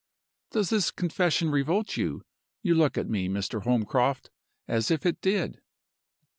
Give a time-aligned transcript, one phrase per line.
[0.49, 2.23] "Does this confession revolt you?
[2.63, 3.61] You look at me, Mr.
[3.65, 4.31] Holmcroft,
[4.67, 5.61] as if it did.